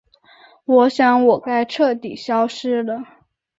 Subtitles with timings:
[0.65, 3.03] 我想我该彻底消失了。